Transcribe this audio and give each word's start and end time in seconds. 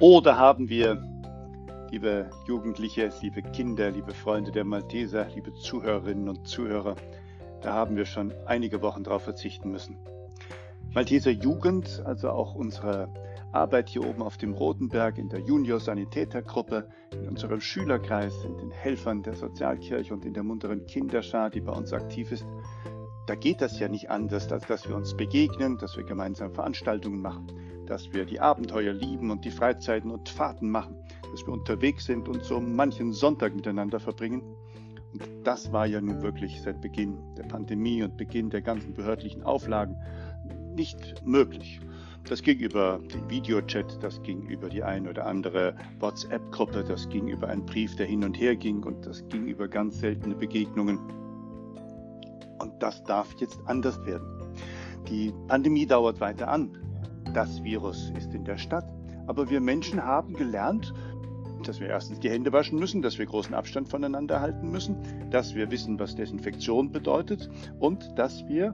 Oder 0.00 0.38
haben 0.38 0.70
wir, 0.70 1.02
liebe 1.90 2.30
Jugendliche, 2.46 3.12
liebe 3.20 3.42
Kinder, 3.42 3.90
liebe 3.90 4.14
Freunde 4.14 4.50
der 4.50 4.64
Malteser, 4.64 5.26
liebe 5.34 5.52
Zuhörerinnen 5.52 6.26
und 6.30 6.48
Zuhörer, 6.48 6.96
da 7.60 7.74
haben 7.74 7.96
wir 7.96 8.06
schon 8.06 8.32
einige 8.46 8.80
Wochen 8.80 9.04
darauf 9.04 9.24
verzichten 9.24 9.70
müssen. 9.70 9.98
Malteser 10.94 11.32
Jugend, 11.32 12.02
also 12.06 12.30
auch 12.30 12.54
unsere 12.54 13.12
Arbeit 13.52 13.90
hier 13.90 14.02
oben 14.08 14.22
auf 14.22 14.38
dem 14.38 14.54
Rotenberg 14.54 15.18
in 15.18 15.28
der 15.28 15.40
Junior 15.40 15.78
Sanitätergruppe, 15.78 16.88
in 17.12 17.28
unserem 17.28 17.60
Schülerkreis, 17.60 18.32
in 18.42 18.56
den 18.56 18.70
Helfern 18.70 19.22
der 19.22 19.34
Sozialkirche 19.34 20.14
und 20.14 20.24
in 20.24 20.32
der 20.32 20.44
munteren 20.44 20.86
Kinderschar, 20.86 21.50
die 21.50 21.60
bei 21.60 21.72
uns 21.72 21.92
aktiv 21.92 22.32
ist, 22.32 22.46
da 23.30 23.36
geht 23.36 23.60
das 23.60 23.78
ja 23.78 23.86
nicht 23.86 24.10
anders, 24.10 24.50
als 24.50 24.66
dass 24.66 24.88
wir 24.88 24.96
uns 24.96 25.16
begegnen, 25.16 25.78
dass 25.78 25.96
wir 25.96 26.02
gemeinsam 26.02 26.52
Veranstaltungen 26.52 27.22
machen, 27.22 27.46
dass 27.86 28.12
wir 28.12 28.24
die 28.24 28.40
Abenteuer 28.40 28.92
lieben 28.92 29.30
und 29.30 29.44
die 29.44 29.52
Freizeiten 29.52 30.10
und 30.10 30.28
Fahrten 30.28 30.68
machen, 30.68 30.96
dass 31.30 31.46
wir 31.46 31.52
unterwegs 31.52 32.06
sind 32.06 32.28
und 32.28 32.42
so 32.42 32.60
manchen 32.60 33.12
Sonntag 33.12 33.54
miteinander 33.54 34.00
verbringen. 34.00 34.42
Und 35.12 35.22
das 35.44 35.70
war 35.70 35.86
ja 35.86 36.00
nun 36.00 36.22
wirklich 36.22 36.60
seit 36.60 36.80
Beginn 36.80 37.18
der 37.36 37.44
Pandemie 37.44 38.02
und 38.02 38.16
Beginn 38.16 38.50
der 38.50 38.62
ganzen 38.62 38.94
behördlichen 38.94 39.44
Auflagen 39.44 39.94
nicht 40.74 41.24
möglich. 41.24 41.80
Das 42.24 42.42
ging 42.42 42.58
über 42.58 42.98
den 43.14 43.30
Videochat, 43.30 44.02
das 44.02 44.20
ging 44.24 44.42
über 44.48 44.68
die 44.68 44.82
ein 44.82 45.06
oder 45.06 45.26
andere 45.26 45.76
WhatsApp-Gruppe, 46.00 46.82
das 46.82 47.08
ging 47.08 47.28
über 47.28 47.46
einen 47.46 47.64
Brief, 47.64 47.94
der 47.94 48.06
hin 48.06 48.24
und 48.24 48.40
her 48.40 48.56
ging 48.56 48.82
und 48.82 49.06
das 49.06 49.22
ging 49.28 49.46
über 49.46 49.68
ganz 49.68 50.00
seltene 50.00 50.34
Begegnungen. 50.34 50.98
Und 52.60 52.82
das 52.82 53.02
darf 53.04 53.32
jetzt 53.38 53.58
anders 53.66 54.04
werden. 54.04 54.54
Die 55.08 55.32
Pandemie 55.48 55.86
dauert 55.86 56.20
weiter 56.20 56.48
an. 56.48 56.76
Das 57.34 57.62
Virus 57.62 58.12
ist 58.16 58.34
in 58.34 58.44
der 58.44 58.58
Stadt. 58.58 58.84
Aber 59.26 59.48
wir 59.48 59.60
Menschen 59.60 60.04
haben 60.04 60.34
gelernt, 60.34 60.92
dass 61.64 61.80
wir 61.80 61.88
erstens 61.88 62.20
die 62.20 62.30
Hände 62.30 62.52
waschen 62.52 62.78
müssen, 62.78 63.02
dass 63.02 63.18
wir 63.18 63.26
großen 63.26 63.54
Abstand 63.54 63.88
voneinander 63.88 64.40
halten 64.40 64.70
müssen, 64.70 64.96
dass 65.30 65.54
wir 65.54 65.70
wissen, 65.70 65.98
was 65.98 66.16
Desinfektion 66.16 66.90
bedeutet 66.90 67.50
und 67.78 68.18
dass 68.18 68.46
wir 68.48 68.72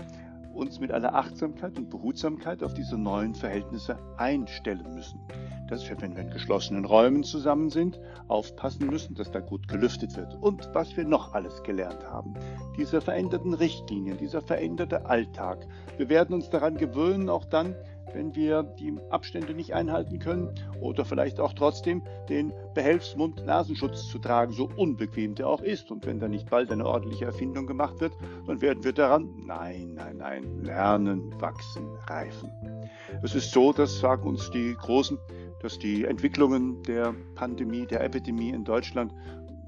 uns 0.57 0.81
mit 0.81 0.91
aller 0.91 1.15
Achtsamkeit 1.15 1.79
und 1.79 1.91
Behutsamkeit 1.91 2.63
auf 2.63 2.75
diese 2.75 2.97
neuen 2.97 3.35
Verhältnisse 3.35 3.99
einstellen 4.17 4.95
müssen. 4.95 5.21
Dass 5.69 5.89
wir, 5.89 6.01
wenn 6.01 6.15
wir 6.17 6.23
in 6.23 6.31
geschlossenen 6.31 6.85
Räumen 6.85 7.25
zusammen 7.25 7.71
sind, 7.71 8.01
aufpassen 8.29 8.87
müssen, 8.87 9.15
dass 9.15 9.31
da 9.31 9.41
gut 9.41 9.69
gelüftet 9.69 10.17
wird. 10.17 10.35
Und 10.41 10.69
was 10.73 10.97
wir 10.97 11.05
noch 11.05 11.35
alles 11.35 11.63
gelernt 11.63 12.05
haben. 12.05 12.35
Diese 12.77 13.01
veränderten 13.01 13.55
Richtlinien, 13.55 14.17
dieser 14.17 14.41
veränderte 14.41 15.07
Alltag. 15.07 15.67
Wir 15.97 16.09
werden 16.09 16.35
uns 16.35 16.51
daran 16.51 16.77
gewöhnen, 16.77 17.29
auch 17.29 17.45
dann, 17.45 17.75
wenn 18.17 18.35
wir 18.35 18.63
die 18.63 18.95
Abstände 19.11 19.53
nicht 19.53 19.75
einhalten 19.75 20.19
können 20.19 20.55
oder 20.81 21.05
vielleicht 21.05 21.39
auch 21.39 21.53
trotzdem 21.53 22.03
den 22.31 22.51
Behelfsmund-Nasenschutz 22.73 24.09
zu 24.09 24.19
tragen, 24.19 24.53
so 24.53 24.71
unbequem 24.75 25.35
der 25.35 25.47
auch 25.47 25.61
ist. 25.61 25.91
Und 25.91 26.07
wenn 26.07 26.19
da 26.19 26.27
nicht 26.27 26.49
bald 26.49 26.73
eine 26.73 26.87
ordentliche 26.87 27.27
Erfindung 27.27 27.67
gemacht 27.67 28.01
wird, 28.01 28.15
dann 28.47 28.63
werden 28.63 28.83
wir 28.85 28.95
daran, 28.95 29.29
nein, 29.45 29.93
nein, 29.95 30.17
nein, 30.17 30.63
lernen, 30.63 31.31
wachsen, 31.39 31.87
reifen. 32.07 32.51
Es 33.23 33.35
ist 33.35 33.51
so, 33.53 33.75
das 33.75 33.99
sagen 33.99 34.27
uns 34.27 34.51
die 34.51 34.75
Großen, 34.75 35.19
dass 35.61 35.79
die 35.79 36.07
Entwicklungen 36.07 36.83
der 36.85 37.15
Pandemie, 37.35 37.85
der 37.85 38.03
Epidemie 38.03 38.49
in 38.49 38.65
Deutschland 38.65 39.13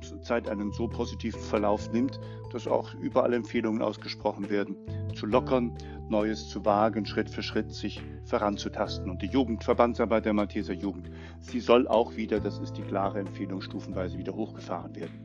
zurzeit 0.01 0.49
einen 0.49 0.73
so 0.73 0.89
positiven 0.89 1.41
Verlauf 1.41 1.93
nimmt, 1.93 2.21
dass 2.53 2.67
auch 2.67 2.95
überall 2.95 3.33
Empfehlungen 3.35 3.83
ausgesprochen 3.83 4.51
werden, 4.51 4.77
zu 5.15 5.27
lockern, 5.27 5.77
Neues 6.09 6.49
zu 6.49 6.65
wagen, 6.65 7.05
Schritt 7.05 7.29
für 7.29 7.43
Schritt 7.43 7.73
sich 7.73 8.03
voranzutasten. 8.25 9.11
Und 9.11 9.21
die 9.21 9.27
Jugendverbandsarbeit 9.27 10.25
der 10.25 10.33
Malteser 10.33 10.73
Jugend, 10.73 11.11
sie 11.41 11.61
soll 11.61 11.87
auch 11.87 12.17
wieder, 12.17 12.41
das 12.41 12.59
ist 12.59 12.77
die 12.79 12.83
klare 12.83 13.21
Empfehlung, 13.21 13.61
stufenweise 13.61 14.17
wieder 14.17 14.35
hochgefahren 14.35 14.95
werden. 14.97 15.25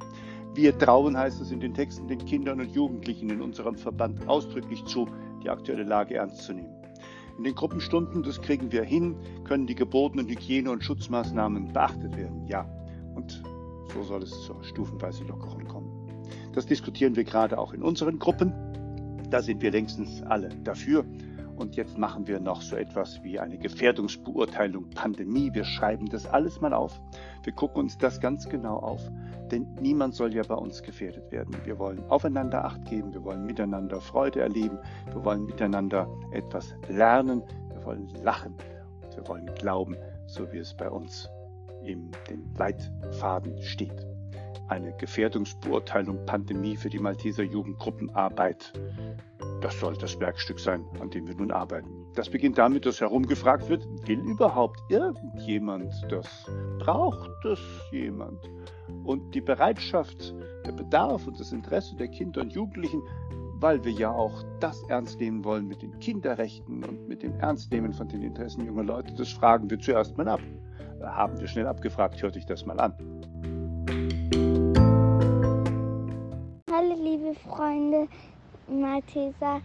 Wir 0.56 0.78
trauen, 0.78 1.18
heißt 1.18 1.42
es 1.42 1.52
in 1.52 1.60
den 1.60 1.74
Texten, 1.74 2.08
den 2.08 2.24
Kindern 2.26 2.60
und 2.60 2.72
Jugendlichen 2.72 3.30
in 3.30 3.42
unserem 3.42 3.76
Verband 3.76 4.28
ausdrücklich 4.28 4.86
zu, 4.86 5.08
die 5.44 5.50
aktuelle 5.50 5.84
Lage 5.84 6.16
ernst 6.16 6.44
zu 6.44 6.54
nehmen. 6.54 6.76
In 7.38 7.44
den 7.44 7.56
Gruppenstunden, 7.56 8.22
das 8.22 8.42
kriegen 8.42 8.72
wir 8.72 8.84
hin, 8.84 9.16
können 9.46 9.66
die 9.66 9.74
gebotenen 9.74 10.28
Hygiene- 10.28 10.70
und 10.70 10.84
Schutzmaßnahmen 10.84 11.74
beachtet 11.74 12.16
werden. 12.16 12.46
Ja, 12.46 12.70
und 13.16 13.42
so 13.92 14.04
soll 14.04 14.24
es 14.24 14.42
zur 14.44 14.64
stufenweise 14.64 15.24
Lockerung 15.24 15.66
kommen. 15.66 15.92
Das 16.54 16.66
diskutieren 16.66 17.16
wir 17.16 17.24
gerade 17.24 17.58
auch 17.58 17.74
in 17.74 17.84
unseren 17.84 18.20
Gruppen. 18.20 18.54
Da 19.30 19.42
sind 19.42 19.62
wir 19.62 19.72
längstens 19.72 20.22
alle 20.24 20.50
dafür. 20.64 21.06
Und 21.56 21.76
jetzt 21.76 21.98
machen 21.98 22.28
wir 22.28 22.40
noch 22.40 22.62
so 22.62 22.76
etwas 22.76 23.24
wie 23.24 23.40
eine 23.40 23.58
Gefährdungsbeurteilung 23.58 24.90
Pandemie. 24.90 25.54
Wir 25.54 25.64
schreiben 25.64 26.08
das 26.08 26.26
alles 26.26 26.62
mal 26.62 26.74
auf. 26.74 27.00
Wir 27.44 27.54
gucken 27.54 27.84
uns 27.84 27.98
das 27.98 28.20
ganz 28.20 28.50
genau 28.50 28.78
auf. 28.78 29.02
Denn 29.52 29.68
niemand 29.80 30.16
soll 30.16 30.34
ja 30.34 30.44
bei 30.44 30.56
uns 30.56 30.82
gefährdet 30.82 31.32
werden. 31.32 31.56
Wir 31.64 31.78
wollen 31.78 32.04
aufeinander 32.10 32.66
Acht 32.66 32.86
geben. 32.86 33.14
Wir 33.14 33.24
wollen 33.24 33.46
miteinander 33.46 34.02
Freude 34.02 34.42
erleben. 34.42 34.80
Wir 35.12 35.24
wollen 35.24 35.46
miteinander 35.46 36.08
etwas 36.32 36.76
lernen. 36.90 37.44
Wir 37.72 37.86
wollen 37.86 38.08
lachen. 38.24 38.56
Und 39.04 39.16
wir 39.16 39.28
wollen 39.28 39.50
glauben, 39.56 39.96
so 40.26 40.52
wie 40.52 40.58
es 40.58 40.74
bei 40.74 40.90
uns 40.90 41.30
in 41.86 42.12
den 42.30 42.54
Leitfaden 42.58 43.62
steht 43.62 44.06
eine 44.68 44.94
Gefährdungsbeurteilung 44.94 46.26
Pandemie 46.26 46.76
für 46.76 46.90
die 46.90 47.00
Malteser 47.00 47.44
Jugendgruppenarbeit. 47.44 48.74
Das 49.62 49.80
soll 49.80 49.96
das 49.98 50.20
Werkstück 50.20 50.60
sein, 50.60 50.84
an 51.00 51.10
dem 51.10 51.28
wir 51.28 51.36
nun 51.36 51.52
arbeiten. 51.52 51.90
Das 52.16 52.30
beginnt 52.30 52.58
damit, 52.58 52.86
dass 52.86 53.02
herumgefragt 53.02 53.70
wird, 53.70 53.86
will 54.08 54.20
überhaupt 54.20 54.80
irgendjemand 54.90 55.94
das? 56.10 56.46
Braucht 56.80 57.30
das 57.44 57.60
jemand? 57.92 58.40
Und 59.04 59.34
die 59.34 59.42
Bereitschaft, 59.42 60.34
der 60.66 60.72
Bedarf 60.72 61.28
und 61.28 61.40
das 61.40 61.52
Interesse 61.52 61.96
der 61.96 62.08
Kinder 62.08 62.42
und 62.42 62.54
Jugendlichen, 62.54 63.02
weil 63.56 63.84
wir 63.84 63.94
ja 63.94 64.12
auch 64.12 64.44
das 64.60 64.82
ernst 64.90 65.20
nehmen 65.20 65.44
wollen 65.46 65.68
mit 65.68 65.82
den 65.82 65.98
Kinderrechten 66.00 66.84
und 66.84 67.08
mit 67.08 67.24
dem 67.24 67.40
Ernstnehmen 67.40 67.94
von 67.94 68.10
den 68.10 68.22
Interessen 68.22 68.66
junger 68.66 68.84
Leute, 68.84 69.14
das 69.16 69.30
fragen 69.30 69.70
wir 69.70 69.80
zuerst 69.80 70.18
mal 70.18 70.28
ab. 70.28 70.42
Haben 71.04 71.40
wir 71.40 71.48
schnell 71.48 71.68
abgefragt, 71.68 72.22
hört 72.22 72.36
euch 72.38 72.46
das 72.46 72.66
mal 72.66 72.80
an. 72.80 72.94
liebe 77.04 77.36
Freunde 77.36 78.08
Malteser. 78.68 79.62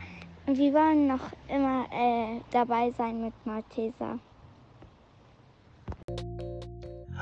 Wir 0.47 0.73
wollen 0.73 1.07
noch 1.07 1.33
immer 1.49 1.87
äh, 1.93 2.41
dabei 2.51 2.91
sein 2.91 3.23
mit 3.23 3.35
Malteser. 3.45 4.19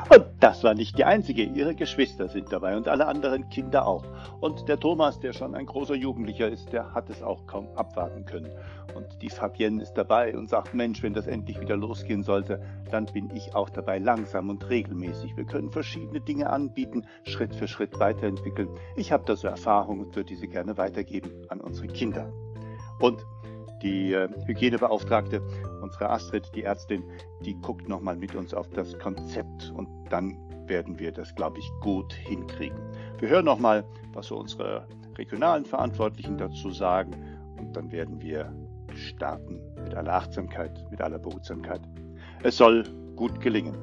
Und 0.08 0.24
das 0.40 0.62
war 0.62 0.74
nicht 0.74 0.96
die 0.98 1.04
einzige. 1.04 1.42
Ihre 1.42 1.74
Geschwister 1.74 2.28
sind 2.28 2.52
dabei 2.52 2.76
und 2.76 2.86
alle 2.86 3.06
anderen 3.06 3.48
Kinder 3.48 3.86
auch. 3.86 4.04
Und 4.40 4.68
der 4.68 4.78
Thomas, 4.78 5.18
der 5.18 5.32
schon 5.32 5.54
ein 5.54 5.66
großer 5.66 5.94
Jugendlicher 5.94 6.48
ist, 6.48 6.72
der 6.72 6.94
hat 6.94 7.10
es 7.10 7.22
auch 7.22 7.46
kaum 7.46 7.68
abwarten 7.74 8.24
können. 8.24 8.52
Und 8.94 9.20
die 9.20 9.30
Fabienne 9.30 9.82
ist 9.82 9.94
dabei 9.94 10.36
und 10.36 10.48
sagt, 10.48 10.74
Mensch, 10.74 11.02
wenn 11.02 11.12
das 11.12 11.26
endlich 11.26 11.60
wieder 11.60 11.76
losgehen 11.76 12.22
sollte, 12.22 12.62
dann 12.90 13.06
bin 13.06 13.30
ich 13.34 13.54
auch 13.54 13.68
dabei 13.68 13.98
langsam 13.98 14.48
und 14.48 14.68
regelmäßig. 14.70 15.36
Wir 15.36 15.44
können 15.44 15.70
verschiedene 15.70 16.20
Dinge 16.20 16.48
anbieten, 16.50 17.04
Schritt 17.24 17.54
für 17.54 17.66
Schritt 17.66 17.98
weiterentwickeln. 17.98 18.68
Ich 18.94 19.12
habe 19.12 19.24
da 19.26 19.34
so 19.34 19.48
Erfahrung 19.48 20.00
und 20.00 20.16
würde 20.16 20.28
diese 20.28 20.46
gerne 20.46 20.76
weitergeben 20.76 21.30
an 21.48 21.60
unsere 21.60 21.88
Kinder. 21.88 22.32
Und 23.00 23.26
die 23.82 24.12
äh, 24.12 24.28
Hygienebeauftragte, 24.46 25.42
unsere 25.82 26.10
Astrid, 26.10 26.50
die 26.54 26.64
Ärztin, 26.64 27.04
die 27.44 27.54
guckt 27.54 27.88
nochmal 27.88 28.16
mit 28.16 28.34
uns 28.34 28.54
auf 28.54 28.68
das 28.70 28.98
Konzept 28.98 29.72
und 29.74 29.88
dann 30.10 30.36
werden 30.66 30.98
wir 30.98 31.12
das, 31.12 31.34
glaube 31.34 31.58
ich, 31.58 31.70
gut 31.80 32.12
hinkriegen. 32.12 32.78
Wir 33.18 33.28
hören 33.28 33.44
nochmal, 33.44 33.84
was 34.12 34.30
unsere 34.30 34.86
regionalen 35.16 35.64
Verantwortlichen 35.64 36.36
dazu 36.38 36.70
sagen 36.70 37.12
und 37.58 37.76
dann 37.76 37.90
werden 37.92 38.20
wir 38.20 38.52
starten 38.94 39.60
mit 39.84 39.94
aller 39.94 40.14
Achtsamkeit, 40.14 40.72
mit 40.90 41.00
aller 41.00 41.18
Behutsamkeit. 41.18 41.80
Es 42.42 42.56
soll 42.56 42.84
gut 43.14 43.40
gelingen. 43.40 43.76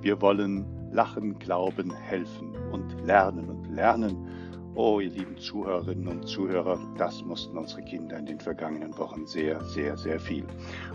Wir 0.00 0.20
wollen 0.20 0.64
lachen, 0.92 1.38
glauben, 1.38 1.92
helfen 1.94 2.54
und 2.72 3.00
lernen 3.04 3.48
und 3.48 3.66
lernen 3.74 4.28
Oh, 4.80 5.00
ihr 5.00 5.10
lieben 5.10 5.36
Zuhörerinnen 5.36 6.06
und 6.06 6.28
Zuhörer, 6.28 6.78
das 6.96 7.24
mussten 7.24 7.58
unsere 7.58 7.82
Kinder 7.82 8.16
in 8.16 8.26
den 8.26 8.38
vergangenen 8.38 8.96
Wochen 8.96 9.26
sehr, 9.26 9.60
sehr, 9.64 9.96
sehr 9.96 10.20
viel. 10.20 10.44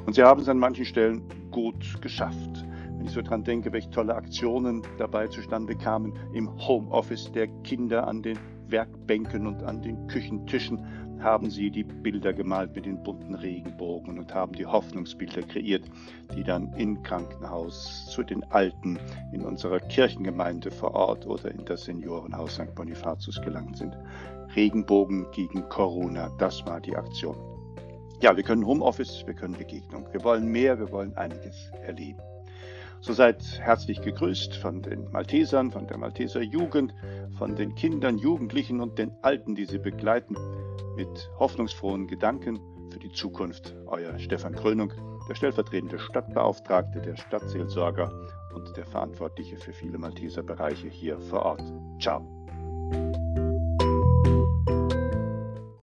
Und 0.05 0.13
sie 0.15 0.23
haben 0.23 0.39
es 0.39 0.47
an 0.47 0.57
manchen 0.57 0.85
Stellen 0.85 1.21
gut 1.51 2.01
geschafft. 2.01 2.65
Wenn 2.95 3.07
ich 3.07 3.11
so 3.11 3.21
dran 3.21 3.43
denke, 3.43 3.73
welche 3.73 3.89
tolle 3.89 4.15
Aktionen 4.15 4.83
dabei 4.97 5.27
zustande 5.27 5.75
kamen 5.75 6.17
im 6.31 6.49
Homeoffice 6.65 7.29
der 7.33 7.47
Kinder 7.63 8.07
an 8.07 8.21
den 8.21 8.39
Werkbänken 8.69 9.47
und 9.47 9.61
an 9.63 9.81
den 9.81 10.07
Küchentischen, 10.07 11.02
haben 11.23 11.49
sie 11.49 11.71
die 11.71 11.83
Bilder 11.83 12.33
gemalt 12.33 12.75
mit 12.75 12.85
den 12.85 13.01
bunten 13.01 13.33
Regenbogen 13.33 14.19
und 14.19 14.33
haben 14.33 14.53
die 14.53 14.65
Hoffnungsbilder 14.65 15.41
kreiert, 15.41 15.83
die 16.35 16.43
dann 16.43 16.73
im 16.73 17.01
Krankenhaus 17.01 18.07
zu 18.11 18.23
den 18.23 18.43
Alten 18.51 18.99
in 19.31 19.45
unserer 19.45 19.79
Kirchengemeinde 19.79 20.69
vor 20.69 20.93
Ort 20.93 21.25
oder 21.25 21.49
in 21.51 21.65
das 21.65 21.85
Seniorenhaus 21.85 22.55
St. 22.55 22.75
Bonifatius 22.75 23.41
gelangt 23.41 23.77
sind. 23.77 23.97
Regenbogen 24.55 25.25
gegen 25.31 25.67
Corona, 25.69 26.29
das 26.37 26.65
war 26.65 26.79
die 26.79 26.95
Aktion. 26.95 27.37
Ja, 28.21 28.37
wir 28.37 28.43
können 28.43 28.65
Homeoffice, 28.65 29.23
wir 29.25 29.33
können 29.33 29.55
Begegnung. 29.57 30.05
Wir 30.11 30.23
wollen 30.23 30.51
mehr, 30.51 30.79
wir 30.79 30.91
wollen 30.91 31.15
einiges 31.17 31.71
erleben. 31.85 32.21
So 33.01 33.11
seid 33.11 33.43
herzlich 33.59 34.01
gegrüßt 34.01 34.55
von 34.55 34.81
den 34.81 35.11
Maltesern, 35.11 35.71
von 35.71 35.87
der 35.87 35.97
Malteser 35.97 36.41
Jugend, 36.41 36.93
von 37.37 37.57
den 37.57 37.75
Kindern, 37.75 38.17
Jugendlichen 38.17 38.79
und 38.79 38.97
den 38.97 39.11
Alten, 39.21 39.55
die 39.55 39.65
sie 39.65 39.77
begleiten, 39.77 40.37
mit 40.95 41.29
hoffnungsfrohen 41.39 42.07
Gedanken 42.07 42.59
für 42.91 42.99
die 42.99 43.11
Zukunft. 43.11 43.75
Euer 43.87 44.17
Stefan 44.19 44.55
Krönung, 44.55 44.93
der 45.27 45.35
stellvertretende 45.35 45.99
Stadtbeauftragte, 45.99 47.01
der 47.01 47.15
Stadtseelsorger 47.15 48.11
und 48.53 48.75
der 48.77 48.85
Verantwortliche 48.85 49.57
für 49.57 49.73
viele 49.73 49.97
Malteser 49.97 50.43
Bereiche 50.43 50.87
hier 50.87 51.19
vor 51.19 51.43
Ort. 51.43 51.73
Ciao. 51.99 52.21